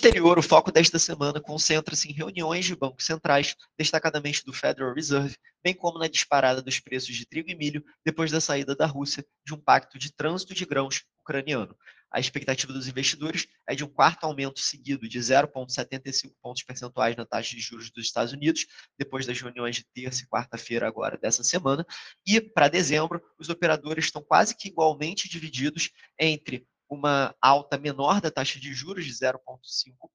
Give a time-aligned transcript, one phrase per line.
[0.00, 5.36] Exterior, o foco desta semana concentra-se em reuniões de bancos centrais, destacadamente do Federal Reserve,
[5.62, 9.22] bem como na disparada dos preços de trigo e milho depois da saída da Rússia
[9.44, 11.76] de um pacto de trânsito de grãos ucraniano.
[12.10, 17.26] A expectativa dos investidores é de um quarto aumento seguido de 0,75 pontos percentuais na
[17.26, 18.64] taxa de juros dos Estados Unidos,
[18.98, 21.86] depois das reuniões de terça e quarta-feira agora dessa semana.
[22.26, 28.30] E para dezembro, os operadores estão quase que igualmente divididos entre uma alta menor da
[28.30, 29.38] taxa de juros de 0,5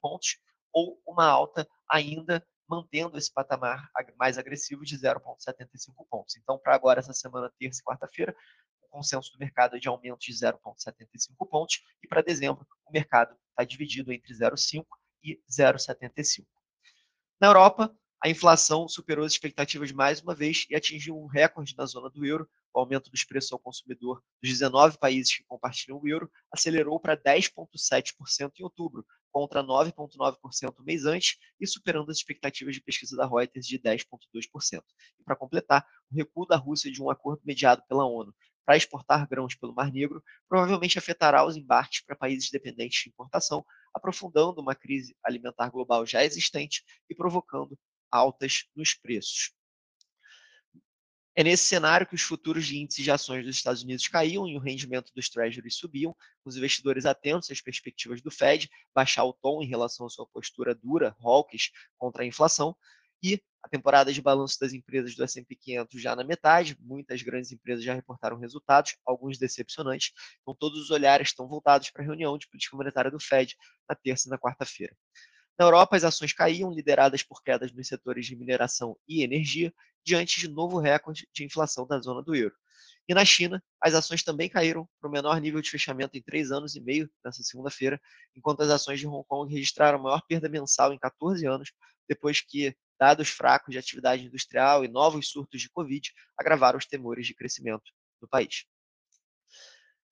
[0.02, 0.38] pontos
[0.73, 6.35] ou uma alta ainda mantendo esse patamar mais agressivo de 0,75 pontos.
[6.35, 8.35] Então, para agora, essa semana, terça e quarta-feira,
[8.96, 13.65] consenso do mercado é de aumento de 0,75 pontos, e para dezembro o mercado está
[13.65, 14.85] dividido entre 0,5
[15.21, 16.46] e 0,75.
[17.40, 21.85] Na Europa, a inflação superou as expectativas mais uma vez e atingiu um recorde na
[21.85, 22.49] zona do euro.
[22.76, 27.15] O aumento dos preços ao consumidor dos 19 países que compartilham o euro acelerou para
[27.15, 33.65] 10,7% em outubro, contra 9,9% mês antes e superando as expectativas de pesquisa da Reuters
[33.65, 34.84] de 10,2%.
[35.18, 39.26] E para completar, o recuo da Rússia de um acordo mediado pela ONU para exportar
[39.26, 44.76] grãos pelo Mar Negro provavelmente afetará os embarques para países dependentes de importação, aprofundando uma
[44.76, 47.79] crise alimentar global já existente e provocando
[48.12, 49.53] altas nos preços.
[51.37, 54.55] É nesse cenário que os futuros de índices de ações dos Estados Unidos caíam e
[54.55, 59.61] o rendimento dos treasuries subiam, os investidores atentos às perspectivas do Fed, baixar o tom
[59.61, 62.73] em relação à sua postura dura, hawkish, contra a inflação,
[63.21, 67.51] e a temporada de balanço das empresas do S&P 500 já na metade, muitas grandes
[67.51, 72.38] empresas já reportaram resultados, alguns decepcionantes, então todos os olhares estão voltados para a reunião
[72.38, 73.57] de política monetária do Fed
[73.90, 74.95] na terça e na quarta-feira.
[75.58, 79.74] Na Europa, as ações caíam, lideradas por quedas nos setores de mineração e energia,
[80.04, 82.56] diante de novo recorde de inflação da zona do euro.
[83.08, 86.52] E na China, as ações também caíram para o menor nível de fechamento em três
[86.52, 88.02] anos e meio nessa segunda-feira,
[88.36, 91.72] enquanto as ações de Hong Kong registraram a maior perda mensal em 14 anos,
[92.10, 97.28] depois que dados fracos de atividade industrial e novos surtos de Covid agravaram os temores
[97.28, 98.66] de crescimento do país.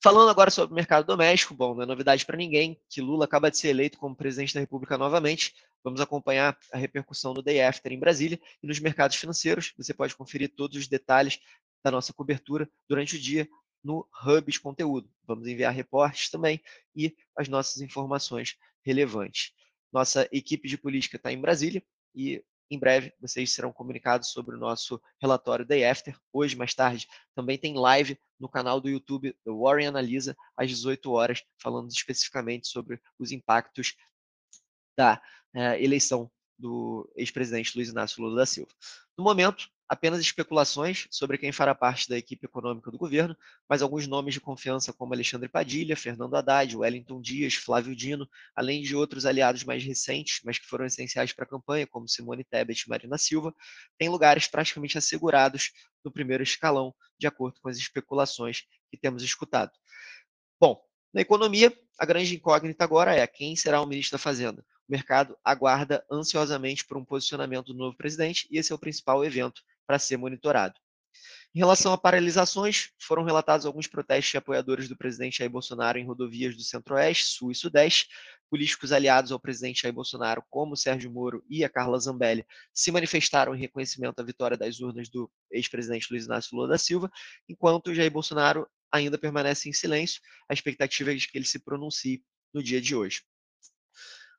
[0.04, 3.50] Falando agora sobre o mercado doméstico, bom, não é novidade para ninguém que Lula acaba
[3.50, 5.56] de ser eleito como presidente da República novamente.
[5.82, 9.74] Vamos acompanhar a repercussão do Day After em Brasília e nos mercados financeiros.
[9.78, 11.40] Você pode conferir todos os detalhes
[11.82, 13.48] da nossa cobertura durante o dia
[13.82, 15.10] no Hubs Conteúdo.
[15.26, 16.62] Vamos enviar reportes também
[16.94, 19.54] e as nossas informações relevantes.
[19.90, 21.82] Nossa equipe de política está em Brasília
[22.14, 26.18] e em breve, vocês serão comunicados sobre o nosso relatório Day After.
[26.32, 31.12] Hoje, mais tarde, também tem live no canal do YouTube do Warren Analisa, às 18
[31.12, 33.96] horas, falando especificamente sobre os impactos
[34.98, 35.22] da
[35.56, 38.72] uh, eleição do ex-presidente Luiz Inácio Lula da Silva.
[39.18, 43.36] No momento, apenas especulações sobre quem fará parte da equipe econômica do governo,
[43.70, 48.82] mas alguns nomes de confiança como Alexandre Padilha, Fernando Haddad, Wellington Dias, Flávio Dino, além
[48.82, 52.84] de outros aliados mais recentes, mas que foram essenciais para a campanha, como Simone Tebet
[52.86, 53.54] e Marina Silva,
[53.98, 55.72] têm lugares praticamente assegurados
[56.04, 59.72] no primeiro escalão, de acordo com as especulações que temos escutado.
[60.60, 60.82] Bom,
[61.14, 64.66] na economia, a grande incógnita agora é quem será o ministro da Fazenda.
[64.88, 69.24] O mercado aguarda ansiosamente por um posicionamento do novo presidente e esse é o principal
[69.24, 70.76] evento para ser monitorado.
[71.56, 76.06] Em relação a paralisações, foram relatados alguns protestos de apoiadores do presidente Jair Bolsonaro em
[76.06, 78.08] rodovias do Centro-Oeste, Sul e Sudeste.
[78.50, 83.54] Políticos aliados ao presidente Jair Bolsonaro, como Sérgio Moro e a Carla Zambelli, se manifestaram
[83.54, 87.12] em reconhecimento à vitória das urnas do ex-presidente Luiz Inácio Lula da Silva,
[87.48, 90.22] enquanto Jair Bolsonaro ainda permanece em silêncio.
[90.50, 93.22] A expectativa é de que ele se pronuncie no dia de hoje.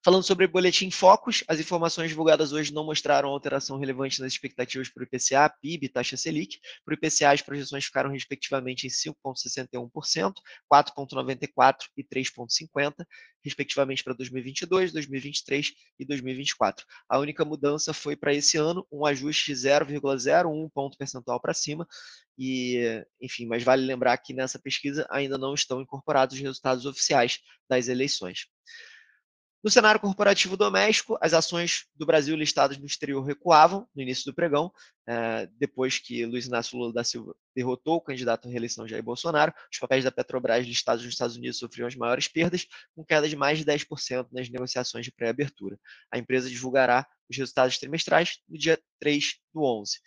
[0.05, 5.01] Falando sobre boletim Focus, as informações divulgadas hoje não mostraram alteração relevante nas expectativas para
[5.01, 6.59] o IPCA, PIB e taxa Selic.
[6.85, 10.35] Para o IPCA, as projeções ficaram respectivamente em 5,61%,
[10.71, 12.97] 4,94% e 3,50%,
[13.43, 16.85] respectivamente para 2022, 2023 e 2024.
[17.09, 21.89] A única mudança foi para esse ano um ajuste de 0,01 ponto percentual para cima,
[22.37, 27.39] e, enfim, mas vale lembrar que nessa pesquisa ainda não estão incorporados os resultados oficiais
[27.67, 28.49] das eleições.
[29.64, 34.34] No cenário corporativo doméstico, as ações do Brasil listadas no exterior recuavam no início do
[34.34, 34.70] pregão,
[35.06, 39.55] eh, depois que Luiz Inácio Lula da Silva derrotou o candidato à reeleição Jair Bolsonaro.
[39.72, 43.37] Os papéis da Petrobras listados nos Estados Unidos sofriam as maiores perdas, com queda de
[43.37, 45.81] mais de 10% nas negociações de pré-abertura.
[46.12, 49.99] A empresa divulgará os resultados trimestrais no dia 3 do 11.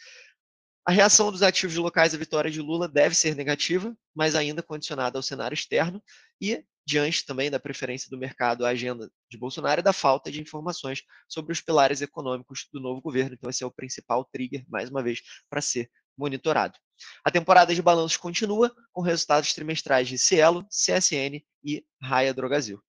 [0.85, 5.17] A reação dos ativos locais à vitória de Lula deve ser negativa, mas ainda condicionada
[5.17, 5.99] ao cenário externo
[6.39, 10.41] e diante também da preferência do mercado à agenda de Bolsonaro e da falta de
[10.41, 13.33] informações sobre os pilares econômicos do novo governo.
[13.33, 15.19] Então, esse é o principal trigger, mais uma vez,
[15.49, 16.75] para ser monitorado.
[17.25, 22.81] A temporada de balanços continua, com resultados trimestrais de Cielo, CSN e Raia Drogasil.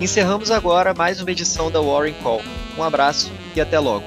[0.00, 2.40] Encerramos agora mais uma edição da Warren Call.
[2.78, 4.06] Um abraço e até logo.